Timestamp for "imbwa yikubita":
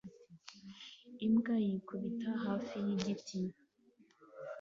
1.25-2.29